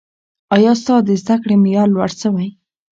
ایا 0.55 0.73
ستا 0.81 0.95
د 1.07 1.09
زده 1.21 1.35
کړې 1.41 1.55
معیار 1.63 1.87
لوړ 1.95 2.09
سوی؟ 2.21 2.49